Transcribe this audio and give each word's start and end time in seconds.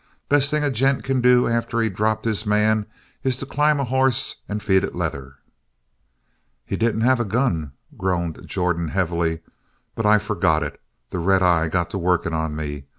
Best 0.29 0.49
thing 0.49 0.63
a 0.63 0.71
gent 0.71 1.03
can 1.03 1.21
do 1.21 1.47
after 1.47 1.79
he's 1.79 1.93
dropped 1.93 2.25
his 2.25 2.43
man 2.43 2.87
is 3.21 3.37
to 3.37 3.45
climb 3.45 3.79
a 3.79 3.83
hoss 3.83 4.37
and 4.49 4.63
feed 4.63 4.83
it 4.83 4.95
leather." 4.95 5.35
"He 6.65 6.75
didn't 6.75 7.01
have 7.01 7.19
a 7.19 7.23
gun," 7.23 7.73
groaned 7.95 8.41
Jordan 8.47 8.87
heavily. 8.87 9.41
"But 9.93 10.07
I 10.07 10.17
forgot 10.17 10.63
it. 10.63 10.81
The 11.09 11.19
red 11.19 11.43
eye 11.43 11.69
got 11.69 11.91
to 11.91 11.99
working 11.99 12.33
on 12.33 12.55
me. 12.55 12.85